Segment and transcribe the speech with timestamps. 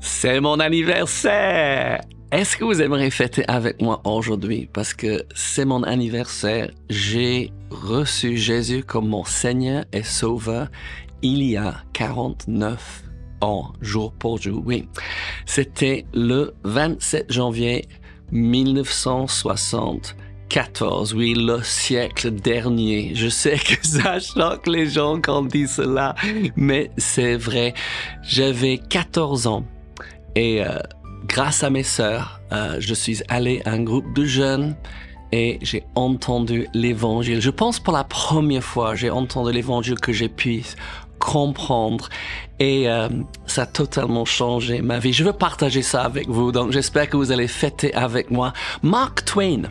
[0.00, 2.00] C'est mon anniversaire!
[2.32, 4.68] Est-ce que vous aimeriez fêter avec moi aujourd'hui?
[4.72, 6.70] Parce que c'est mon anniversaire.
[6.90, 10.68] J'ai reçu Jésus comme mon Seigneur et Sauveur
[11.22, 13.02] il y a 49
[13.40, 14.62] ans, jour pour jour.
[14.66, 14.88] Oui,
[15.46, 17.86] c'était le 27 janvier
[20.50, 21.14] 1974.
[21.14, 23.12] Oui, le siècle dernier.
[23.14, 26.14] Je sais que ça choque les gens quand on dit cela,
[26.56, 27.74] mais c'est vrai.
[28.22, 29.64] J'avais 14 ans
[30.34, 30.78] et euh,
[31.26, 34.76] grâce à mes sœurs, euh, je suis allé à un groupe de jeunes
[35.32, 37.40] et j'ai entendu l'évangile.
[37.40, 40.62] Je pense pour la première fois, j'ai entendu l'évangile que j'ai pu
[41.18, 42.08] comprendre
[42.58, 43.08] et euh,
[43.46, 45.12] ça a totalement changé ma vie.
[45.12, 48.52] Je veux partager ça avec vous, donc j'espère que vous allez fêter avec moi.
[48.82, 49.62] Mark Twain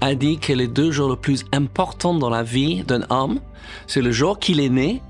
[0.00, 3.40] a dit que les deux jours les plus importants dans la vie d'un homme,
[3.86, 5.02] c'est le jour qu'il est né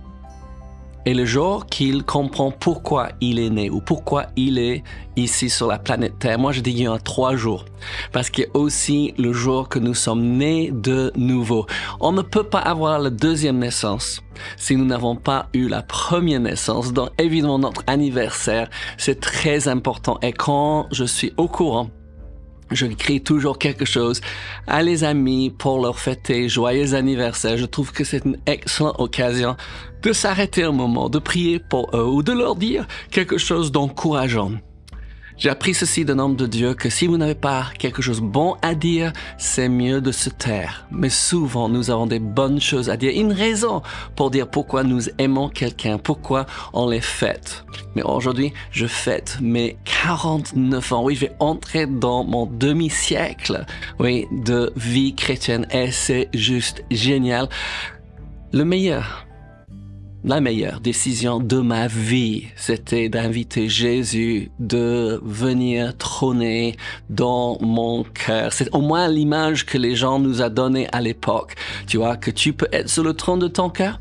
[1.08, 4.82] et le jour qu'il comprend pourquoi il est né ou pourquoi il est
[5.16, 6.38] ici sur la planète Terre.
[6.38, 7.64] Moi, je dis qu'il y a trois jours.
[8.12, 11.64] Parce qu'il y a aussi le jour que nous sommes nés de nouveau.
[12.00, 14.22] On ne peut pas avoir la deuxième naissance
[14.58, 16.92] si nous n'avons pas eu la première naissance.
[16.92, 18.68] Donc, évidemment, notre anniversaire,
[18.98, 20.18] c'est très important.
[20.20, 21.88] Et quand je suis au courant
[22.70, 24.20] je crée toujours quelque chose
[24.66, 27.56] à les amis pour leur fêter joyeux anniversaire.
[27.56, 29.56] Je trouve que c'est une excellente occasion
[30.02, 34.52] de s'arrêter un moment, de prier pour eux ou de leur dire quelque chose d'encourageant.
[35.38, 38.26] J'ai appris ceci d'un homme de Dieu que si vous n'avez pas quelque chose de
[38.26, 40.84] bon à dire, c'est mieux de se taire.
[40.90, 43.82] Mais souvent, nous avons des bonnes choses à dire, une raison
[44.16, 47.64] pour dire pourquoi nous aimons quelqu'un, pourquoi on les fête.
[47.94, 51.04] Mais aujourd'hui, je fête mes 49 ans.
[51.04, 53.64] Oui, je vais entrer dans mon demi-siècle,
[54.00, 57.48] oui, de vie chrétienne et c'est juste génial.
[58.52, 59.27] Le meilleur,
[60.24, 66.76] la meilleure décision de ma vie, c'était d'inviter Jésus de venir trôner
[67.08, 68.52] dans mon cœur.
[68.52, 71.54] C'est au moins l'image que les gens nous a donnée à l'époque.
[71.86, 74.00] Tu vois, que tu peux être sur le trône de ton cœur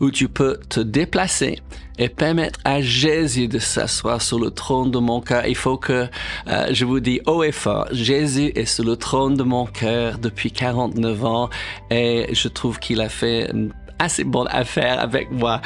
[0.00, 1.60] ou tu peux te déplacer
[1.98, 5.46] et permettre à Jésus de s'asseoir sur le trône de mon cœur.
[5.46, 6.08] Il faut que
[6.46, 10.18] euh, je vous dis haut et fort, Jésus est sur le trône de mon cœur
[10.18, 11.50] depuis 49 ans
[11.90, 13.50] et je trouve qu'il a fait
[13.98, 15.60] assez bonne affaire avec moi.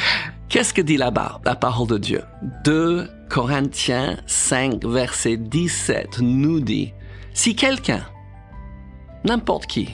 [0.48, 2.22] Qu'est-ce que dit là-bas, la parole de Dieu?
[2.64, 6.92] 2 Corinthiens 5, verset 17 nous dit,
[7.32, 8.04] si quelqu'un,
[9.24, 9.88] n'importe qui,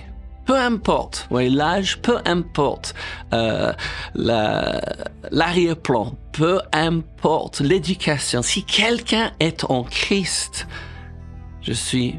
[0.46, 2.94] peu importe, l'âge, peu importe,
[3.32, 3.72] euh,
[4.14, 10.66] l'arrière-plan, peu importe l'éducation, si quelqu'un est en Christ,
[11.60, 12.16] je suis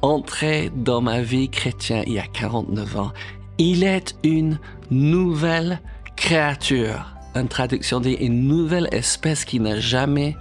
[0.00, 3.12] entré dans ma vie chrétienne il y a 49 ans
[3.60, 4.58] il est une
[4.90, 5.80] nouvelle
[6.16, 7.14] créature.
[7.34, 10.34] Une traduction dit une nouvelle espèce qui n'a jamais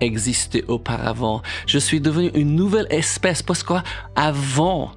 [0.00, 1.42] existé auparavant.
[1.66, 3.74] Je suis devenu une nouvelle espèce parce que
[4.16, 4.92] avant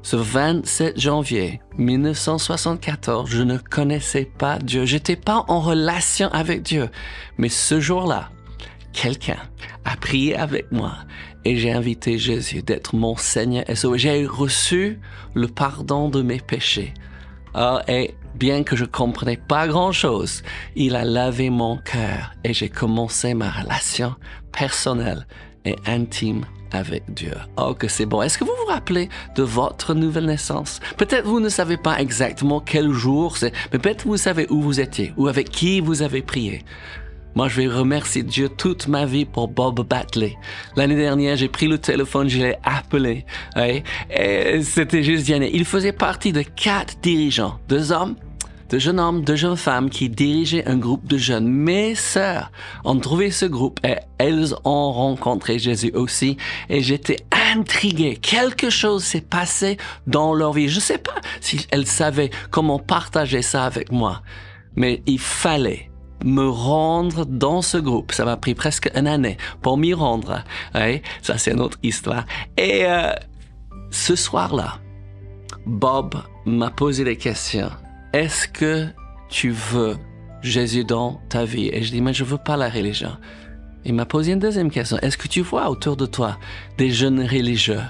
[0.00, 4.86] ce 27 janvier 1974, je ne connaissais pas Dieu.
[4.86, 6.88] J'étais pas en relation avec Dieu.
[7.36, 8.30] Mais ce jour-là,
[8.92, 9.38] quelqu'un
[9.84, 10.94] a prié avec moi
[11.44, 13.98] et j'ai invité Jésus d'être mon Seigneur et Sauveur.
[13.98, 15.00] J'ai reçu
[15.34, 16.94] le pardon de mes péchés.
[17.54, 20.42] Ah, et bien que je comprenais pas grand chose,
[20.74, 24.14] il a lavé mon cœur et j'ai commencé ma relation
[24.52, 25.26] personnelle
[25.64, 27.34] et intime avec Dieu.
[27.58, 28.22] Oh, que c'est bon.
[28.22, 30.80] Est-ce que vous vous rappelez de votre nouvelle naissance?
[30.96, 34.80] Peut-être vous ne savez pas exactement quel jour c'est, mais peut-être vous savez où vous
[34.80, 36.64] étiez ou avec qui vous avez prié.
[37.34, 40.36] Moi, je vais remercier Dieu toute ma vie pour Bob Batley.
[40.76, 43.24] L'année dernière, j'ai pris le téléphone, je l'ai appelé.
[43.56, 45.40] et c'était juste bien.
[45.42, 48.16] Il faisait partie de quatre dirigeants, deux hommes,
[48.72, 51.46] deux jeunes hommes, deux jeunes femmes qui dirigeaient un groupe de jeunes.
[51.46, 52.50] Mes sœurs
[52.84, 56.38] ont trouvé ce groupe et elles ont rencontré Jésus aussi.
[56.70, 57.18] Et j'étais
[57.54, 58.16] intrigué.
[58.16, 59.76] Quelque chose s'est passé
[60.06, 60.68] dans leur vie.
[60.68, 64.22] Je sais pas si elles savaient comment partager ça avec moi,
[64.74, 65.91] mais il fallait
[66.24, 68.12] me rendre dans ce groupe.
[68.12, 70.44] Ça m'a pris presque une année pour m'y rendre.
[70.74, 72.24] Ouais, ça, c'est une autre histoire.
[72.56, 73.12] Et euh,
[73.90, 74.78] ce soir-là,
[75.66, 77.70] Bob m'a posé des questions.
[78.12, 78.88] Est-ce que
[79.28, 79.96] tu veux
[80.42, 81.68] Jésus dans ta vie?
[81.72, 83.16] Et je dis, mais je veux pas la religion.
[83.84, 84.98] Il m'a posé une deuxième question.
[84.98, 86.38] Est-ce que tu vois autour de toi
[86.78, 87.80] des jeunes religieux?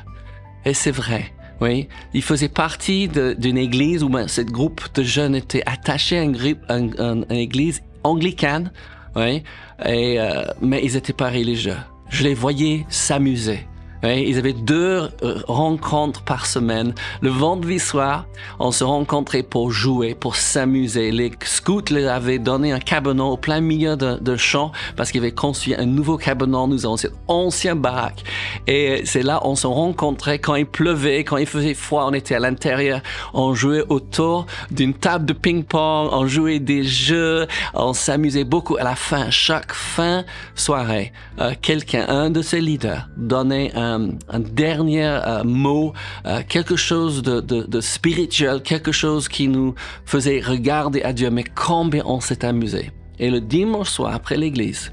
[0.64, 1.32] Et c'est vrai.
[1.60, 6.22] Oui, il faisait partie d'une église où ben, ce groupe de jeunes était attaché à
[6.22, 8.72] une église anglicane,
[9.16, 9.42] oui,
[9.84, 11.76] et, euh, mais ils n'étaient pas religieux.
[12.08, 13.66] Je les voyais s'amuser
[14.02, 16.94] ils avaient deux euh, rencontres par semaine.
[17.20, 18.26] Le vendredi soir,
[18.58, 21.10] on se rencontrait pour jouer, pour s'amuser.
[21.10, 25.20] Les scouts leur avaient donné un cabanon au plein milieu de, de champ parce qu'ils
[25.20, 26.66] avaient construit un nouveau cabanon.
[26.66, 28.24] Nous avons cette ancienne baraque.
[28.66, 32.34] Et c'est là on se rencontrait quand il pleuvait, quand il faisait froid, on était
[32.34, 33.00] à l'intérieur.
[33.34, 38.76] On jouait autour d'une table de ping-pong, on jouait des jeux, on s'amusait beaucoup.
[38.76, 40.24] À la fin, chaque fin
[40.54, 45.92] soirée, euh, quelqu'un, un de ses leaders, donnait un un, dernier euh, mot,
[46.26, 49.74] euh, quelque chose de, spirituel, quelque chose qui nous
[50.04, 52.90] faisait regarder à Dieu, mais combien on s'est amusé.
[53.18, 54.92] Et le dimanche soir, après l'église,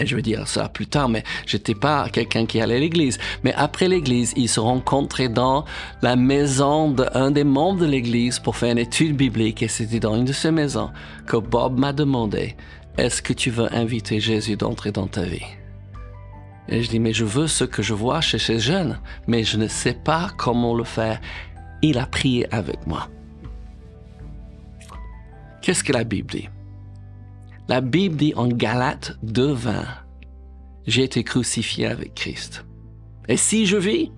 [0.00, 3.18] et je vais dire ça plus tard, mais j'étais pas quelqu'un qui allait à l'église.
[3.44, 5.66] Mais après l'église, ils se rencontraient dans
[6.00, 9.62] la maison d'un des membres de l'église pour faire une étude biblique.
[9.62, 10.90] Et c'était dans une de ces maisons
[11.26, 12.56] que Bob m'a demandé,
[12.96, 15.59] est-ce que tu veux inviter Jésus d'entrer dans ta vie?
[16.68, 19.56] Et je dis, mais je veux ce que je vois chez ces jeunes, mais je
[19.56, 21.20] ne sais pas comment le faire.
[21.82, 23.08] Il a prié avec moi.
[25.62, 26.48] Qu'est-ce que la Bible dit?
[27.68, 29.84] La Bible dit en Galates 2.20,
[30.86, 32.64] j'ai été crucifié avec Christ.
[33.28, 34.10] Et si je vis,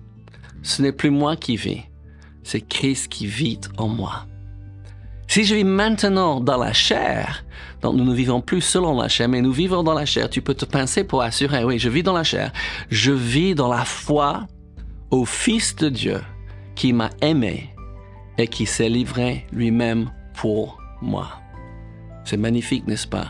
[0.61, 1.81] ce n'est plus moi qui vis,
[2.43, 4.25] c'est Christ qui vit en moi.
[5.33, 7.43] Si je vis maintenant dans la chair,
[7.81, 10.43] donc nous ne vivons plus selon la chair, mais nous vivons dans la chair, tu
[10.43, 12.51] peux te penser pour assurer, oui, je vis dans la chair,
[12.91, 14.45] je vis dans la foi
[15.09, 16.21] au Fils de Dieu
[16.75, 17.71] qui m'a aimé
[18.37, 21.29] et qui s'est livré lui-même pour moi.
[22.25, 23.29] C'est magnifique, n'est-ce pas?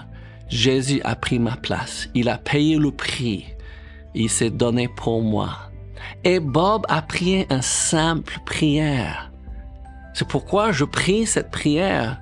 [0.49, 3.45] Jésus a pris ma place, il a payé le prix,
[4.13, 5.71] il s'est donné pour moi.
[6.25, 9.32] Et Bob a prié une simple prière.
[10.23, 12.17] C'est pourquoi je prie cette prière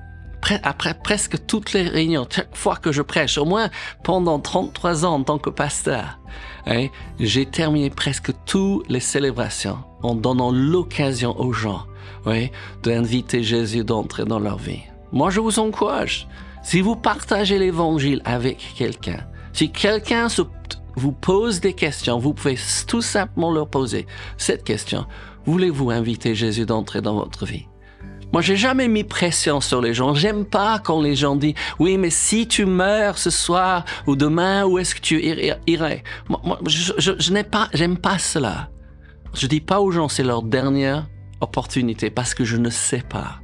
[0.64, 3.70] après presque toutes les réunions, chaque fois que je prêche, au moins
[4.04, 6.18] pendant 33 ans en tant que pasteur,
[6.66, 6.88] hein,
[7.20, 11.86] j'ai terminé presque toutes les célébrations en donnant l'occasion aux gens
[12.26, 12.50] oui,
[12.82, 14.82] d'inviter Jésus d'entrer dans leur vie.
[15.12, 16.28] Moi, je vous encourage,
[16.64, 20.26] si vous partagez l'évangile avec quelqu'un, si quelqu'un
[20.96, 22.58] vous pose des questions, vous pouvez
[22.88, 24.08] tout simplement leur poser
[24.40, 25.06] cette question.
[25.46, 27.68] Voulez-vous inviter Jésus d'entrer dans votre vie?
[28.34, 30.14] Moi, j'ai jamais mis pression sur les gens.
[30.14, 34.66] J'aime pas quand les gens disent oui, mais si tu meurs ce soir ou demain,
[34.66, 35.22] où est-ce que tu
[35.68, 36.04] irais?
[36.30, 38.70] Moi, je, je, n'ai pas, j'aime pas cela.
[39.34, 41.08] Je dis pas aux gens c'est leur dernière
[41.42, 43.40] opportunité parce que je ne sais pas.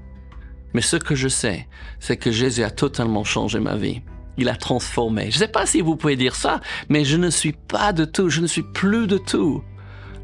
[0.73, 1.67] Mais ce que je sais,
[1.99, 4.01] c'est que Jésus a totalement changé ma vie.
[4.37, 5.31] Il a transformé.
[5.31, 8.05] Je ne sais pas si vous pouvez dire ça, mais je ne suis pas de
[8.05, 9.63] tout, je ne suis plus de tout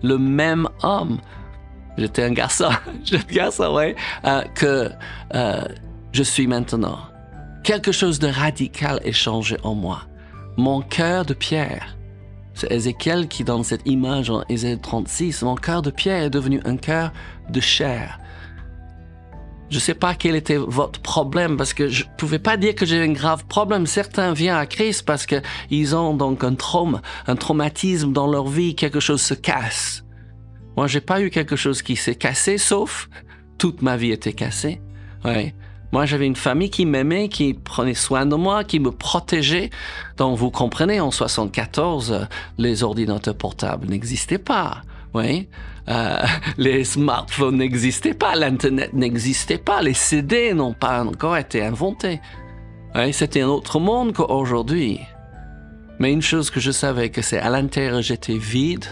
[0.03, 1.19] le même homme
[1.97, 2.69] j'étais un garçon,
[3.11, 3.95] un garçon, ouais,
[4.25, 4.89] euh, que
[5.33, 5.63] euh,
[6.11, 6.99] je suis maintenant.
[7.63, 10.01] Quelque chose de radical est changé en moi.
[10.57, 11.97] Mon cœur de pierre,
[12.53, 16.61] c'est Ézéchiel qui dans cette image en Ézéchiel 36, mon cœur de pierre est devenu
[16.65, 17.11] un cœur
[17.49, 18.19] de chair.
[19.69, 22.75] Je ne sais pas quel était votre problème parce que je ne pouvais pas dire
[22.75, 23.87] que j'ai un grave problème.
[23.87, 28.75] Certains viennent à Christ parce qu'ils ont donc un trauma, un traumatisme dans leur vie,
[28.75, 30.02] quelque chose se casse.
[30.75, 33.09] Moi, j'ai pas eu quelque chose qui s'est cassé, sauf
[33.57, 34.81] toute ma vie était cassée.
[35.23, 35.53] Ouais.
[35.91, 39.69] Moi, j'avais une famille qui m'aimait, qui prenait soin de moi, qui me protégeait.
[40.17, 42.27] Donc, vous comprenez, en 74,
[42.57, 44.81] les ordinateurs portables n'existaient pas.
[45.13, 45.47] Oui.
[45.89, 46.17] Euh,
[46.57, 52.19] les smartphones n'existaient pas, l'Internet n'existait pas, les CD n'ont pas encore été inventés.
[52.95, 54.99] Oui, c'était un autre monde qu'aujourd'hui.
[55.99, 58.85] Mais une chose que je savais, que c'est à l'intérieur, j'étais vide,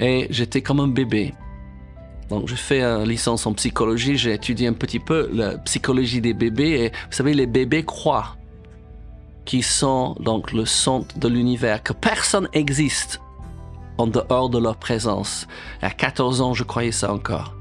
[0.00, 1.34] et j'étais comme un bébé.
[2.30, 6.32] Donc, j'ai fait une licence en psychologie, j'ai étudié un petit peu la psychologie des
[6.32, 8.36] bébés et vous savez, les bébés croient
[9.44, 13.20] qu'ils sont donc le centre de l'univers, que personne n'existe
[13.98, 15.46] en dehors de leur présence.
[15.82, 17.54] À 14 ans, je croyais ça encore.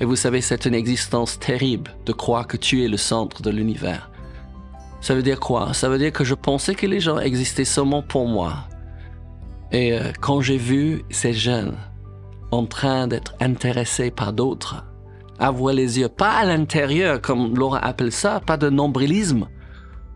[0.00, 3.50] Et vous savez, c'est une existence terrible de croire que tu es le centre de
[3.50, 4.10] l'univers.
[5.00, 5.74] Ça veut dire quoi?
[5.74, 8.67] Ça veut dire que je pensais que les gens existaient seulement pour moi.
[9.72, 11.76] Et euh, quand j'ai vu ces jeunes
[12.50, 14.84] en train d'être intéressés par d'autres,
[15.38, 19.48] avoir les yeux pas à l'intérieur comme Laura appelle ça, pas de nombrilisme,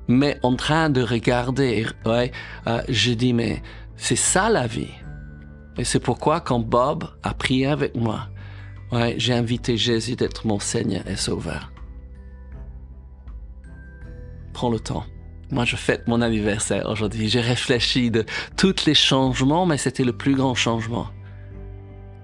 [0.08, 2.32] mais en train de regarder, ouais,
[2.66, 3.62] euh, je dis mais
[3.96, 4.90] c'est ça la vie.
[5.78, 8.28] Et c'est pourquoi quand Bob a prié avec moi,
[9.16, 11.72] j'ai invité Jésus d'être mon Seigneur et Sauveur.
[14.52, 15.04] Prends le temps.
[15.52, 17.28] Moi, je fête mon anniversaire aujourd'hui.
[17.28, 18.24] J'ai réfléchi de
[18.56, 21.08] tous les changements, mais c'était le plus grand changement.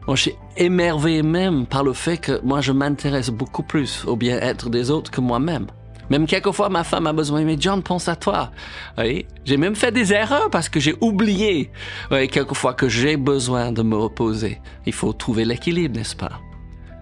[0.07, 4.17] Moi, je suis émerveillé même par le fait que moi, je m'intéresse beaucoup plus au
[4.17, 5.67] bien-être des autres que moi-même.
[6.09, 8.51] Même quelquefois, ma femme a besoin, mais John, pense à toi.
[8.97, 11.71] Oui, j'ai même fait des erreurs parce que j'ai oublié,
[12.11, 14.59] oui, quelquefois, que j'ai besoin de me reposer.
[14.87, 16.41] Il faut trouver l'équilibre, n'est-ce pas?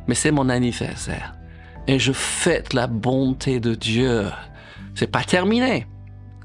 [0.09, 1.37] Mais c'est mon anniversaire.
[1.87, 4.25] Et je fête la bonté de Dieu.
[4.97, 5.87] C'est pas terminé.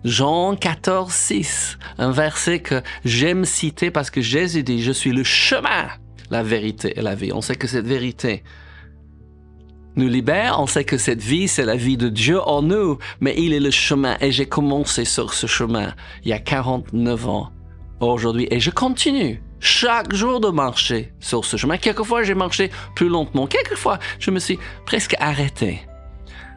[0.04, 5.24] Jean 14, 6, un verset que j'aime citer parce que Jésus dit, je suis le
[5.24, 5.90] chemin,
[6.32, 7.32] la vérité et la vie.
[7.34, 8.44] On sait que cette vérité
[9.96, 13.36] nous libère, on sait que cette vie, c'est la vie de Dieu en nous, mais
[13.38, 15.94] il est le chemin et j'ai commencé sur ce chemin
[16.24, 17.52] il y a 49 ans
[18.00, 21.78] aujourd'hui et je continue chaque jour de marcher sur ce chemin.
[21.78, 23.46] Quelquefois, j'ai marché plus lentement.
[23.46, 25.82] Quelquefois, je me suis presque arrêté.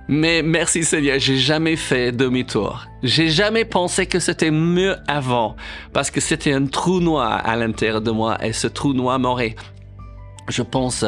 [0.07, 2.87] Mais merci Seigneur, j'ai jamais fait demi-tour.
[3.03, 5.57] J'ai jamais pensé que c'était mieux avant,
[5.95, 9.55] parce que c'était un trou noir à l'intérieur de moi, et ce trou noir m'aurait,
[10.49, 11.07] je pense,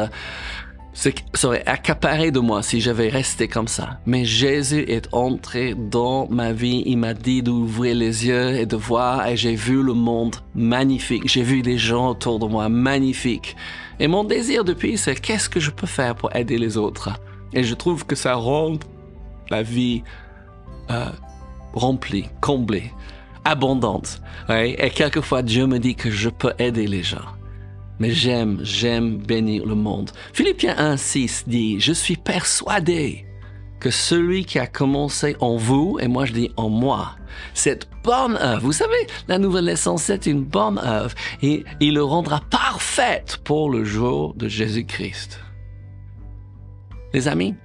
[0.93, 3.99] serait accaparé de moi si j'avais resté comme ça.
[4.07, 8.75] Mais Jésus est entré dans ma vie, il m'a dit d'ouvrir les yeux et de
[8.75, 13.55] voir, et j'ai vu le monde magnifique, j'ai vu les gens autour de moi magnifiques.
[13.99, 17.11] Et mon désir depuis, c'est qu'est-ce que je peux faire pour aider les autres?
[17.53, 18.77] Et je trouve que ça rend
[19.49, 20.03] la vie
[20.89, 21.09] euh,
[21.73, 22.91] remplie, comblée,
[23.45, 24.21] abondante.
[24.49, 27.25] Et quelquefois, Dieu me dit que je peux aider les gens.
[27.99, 30.11] Mais j'aime, j'aime bénir le monde.
[30.33, 33.25] Philippiens 1.6 dit, je suis persuadé
[33.79, 37.15] que celui qui a commencé en vous, et moi je dis en moi,
[37.53, 42.03] cette bonne œuvre, vous savez, la nouvelle naissance, c'est une bonne œuvre, et il le
[42.03, 45.39] rendra parfaite pour le jour de Jésus-Christ.
[47.13, 47.55] Les amis,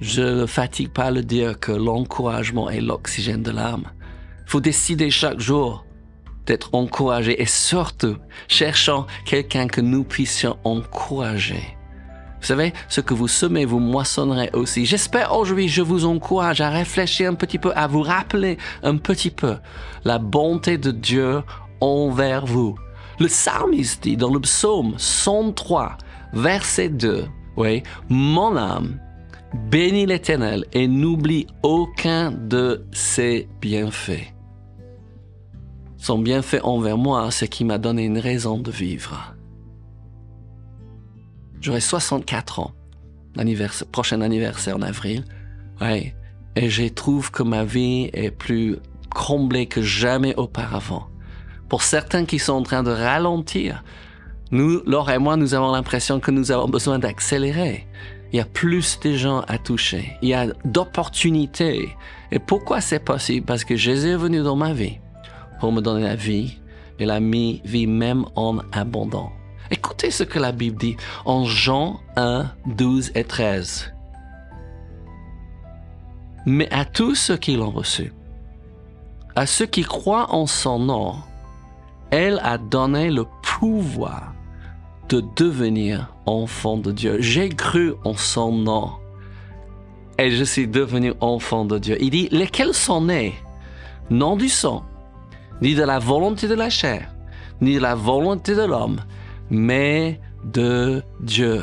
[0.00, 3.90] je ne fatigue pas le dire que l'encouragement est l'oxygène de l'âme.
[4.46, 5.86] Faut décider chaque jour
[6.44, 8.16] d'être encouragé et surtout
[8.48, 11.62] cherchant quelqu'un que nous puissions encourager.
[12.40, 14.84] Vous savez, ce que vous semez, vous moissonnerez aussi.
[14.84, 19.30] J'espère aujourd'hui, je vous encourage à réfléchir un petit peu, à vous rappeler un petit
[19.30, 19.56] peu
[20.04, 21.42] la bonté de Dieu
[21.80, 22.76] envers vous.
[23.20, 25.96] Le psalmiste dit dans le psaume 103,
[26.32, 28.98] verset 2, oui, mon âme
[29.70, 34.32] bénis l'Éternel et n'oublie aucun de ses bienfaits.
[35.98, 39.34] Son bienfait envers moi, c'est qui m'a donné une raison de vivre.
[41.60, 42.72] J'aurai 64 ans,
[43.92, 45.24] prochain anniversaire en avril.
[45.80, 48.78] Et je trouve que ma vie est plus
[49.14, 51.06] comblée que jamais auparavant.
[51.68, 53.84] Pour certains qui sont en train de ralentir,
[54.52, 57.86] nous, Laure et moi, nous avons l'impression que nous avons besoin d'accélérer.
[58.32, 60.16] Il y a plus de gens à toucher.
[60.20, 61.96] Il y a d'opportunités.
[62.30, 63.46] Et pourquoi c'est possible?
[63.46, 64.98] Parce que Jésus est venu dans ma vie
[65.58, 66.58] pour me donner la vie
[66.98, 69.32] et la vie même en abondant.
[69.70, 73.94] Écoutez ce que la Bible dit en Jean 1, 12 et 13.
[76.44, 78.12] Mais à tous ceux qui l'ont reçu,
[79.34, 81.14] à ceux qui croient en son nom,
[82.10, 84.31] elle a donné le pouvoir
[85.08, 87.16] de devenir enfant de Dieu.
[87.20, 88.90] J'ai cru en son nom
[90.18, 91.96] et je suis devenu enfant de Dieu.
[92.00, 93.34] Il dit, lesquels sont nés,
[94.10, 94.84] non du sang,
[95.60, 97.12] ni de la volonté de la chair,
[97.60, 99.00] ni de la volonté de l'homme,
[99.50, 101.62] mais de Dieu.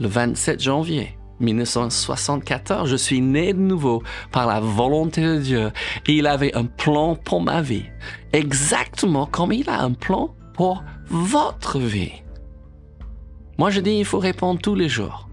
[0.00, 4.02] Le 27 janvier 1974, je suis né de nouveau
[4.32, 5.72] par la volonté de Dieu.
[6.06, 7.84] Il avait un plan pour ma vie,
[8.32, 12.22] exactement comme il a un plan pour votre vie.
[13.58, 15.28] Moi, je dis, il faut répondre tous les jours.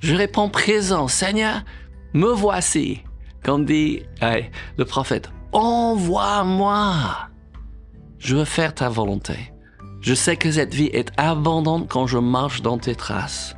[0.00, 1.62] Je réponds présent, Seigneur,
[2.14, 3.02] me voici.
[3.42, 4.02] Comme dit
[4.76, 6.92] le prophète, envoie-moi.
[8.18, 9.52] Je veux faire ta volonté.
[10.00, 13.56] Je sais que cette vie est abondante quand je marche dans tes traces.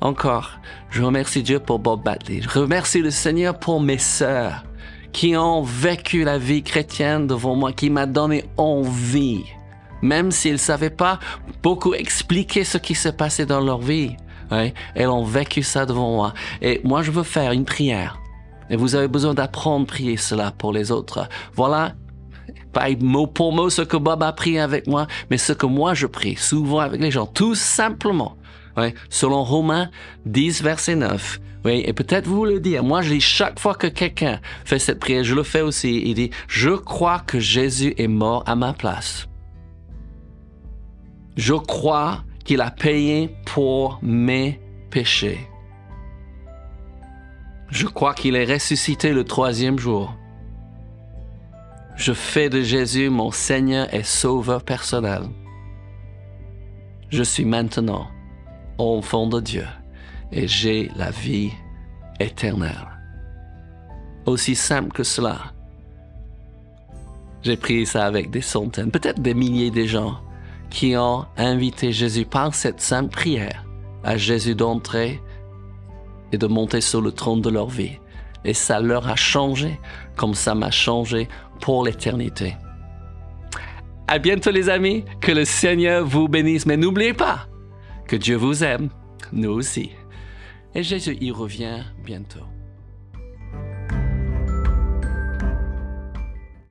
[0.00, 0.58] Encore,
[0.90, 2.40] je remercie Dieu pour Bob Batley.
[2.40, 4.64] Je remercie le Seigneur pour mes sœurs
[5.12, 9.44] qui ont vécu la vie chrétienne devant moi, qui m'a donné envie
[10.02, 11.18] même s'ils ne savaient pas
[11.62, 14.16] beaucoup expliquer ce qui s'est passé dans leur vie.
[14.50, 16.34] elles ont vécu ça devant moi.
[16.60, 18.20] Et moi, je veux faire une prière.
[18.68, 21.28] Et vous avez besoin d'apprendre à prier cela pour les autres.
[21.54, 21.94] Voilà,
[22.72, 25.94] pas mot pour mot ce que Bob a prié avec moi, mais ce que moi
[25.94, 28.36] je prie souvent avec les gens, tout simplement.
[29.10, 29.90] selon Romains
[30.26, 31.40] 10, verset 9.
[31.64, 32.82] Oui, et peut-être vous le dire.
[32.82, 36.00] Moi, je dis chaque fois que quelqu'un fait cette prière, je le fais aussi.
[36.06, 39.29] Il dit, je crois que Jésus est mort à ma place.
[41.36, 44.60] Je crois qu'il a payé pour mes
[44.90, 45.46] péchés.
[47.68, 50.14] Je crois qu'il est ressuscité le troisième jour.
[51.94, 55.22] Je fais de Jésus mon Seigneur et Sauveur personnel.
[57.10, 58.08] Je suis maintenant
[58.78, 59.66] enfant de Dieu
[60.32, 61.52] et j'ai la vie
[62.18, 62.88] éternelle.
[64.26, 65.38] Aussi simple que cela.
[67.42, 70.20] J'ai prié ça avec des centaines, peut-être des milliers de gens
[70.70, 73.64] qui ont invité Jésus par cette simple prière
[74.02, 75.20] à Jésus d'entrer
[76.32, 77.98] et de monter sur le trône de leur vie.
[78.44, 79.78] Et ça leur a changé
[80.16, 81.28] comme ça m'a changé
[81.60, 82.54] pour l'éternité.
[84.06, 87.46] À bientôt les amis, que le Seigneur vous bénisse, mais n'oubliez pas
[88.06, 88.90] que Dieu vous aime,
[89.32, 89.92] nous aussi.
[90.74, 92.44] Et Jésus y revient bientôt.